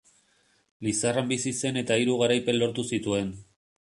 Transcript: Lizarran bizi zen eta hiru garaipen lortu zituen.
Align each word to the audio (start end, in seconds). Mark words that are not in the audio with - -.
Lizarran 0.87 1.29
bizi 1.33 1.53
zen 1.61 1.77
eta 1.83 1.99
hiru 2.05 2.17
garaipen 2.25 2.59
lortu 2.63 2.87
zituen. 2.95 3.31